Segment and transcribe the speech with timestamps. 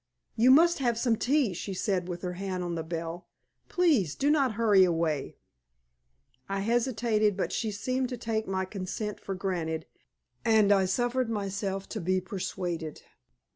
[0.35, 3.27] "You must have some tea," she said, with her hand on the bell.
[3.69, 5.37] "Please do not hurry away."
[6.49, 9.85] I hesitated, but she seemed to take my consent for granted,
[10.43, 13.03] and I suffered myself to be persuaded.